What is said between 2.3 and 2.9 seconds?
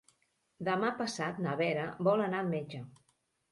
al metge.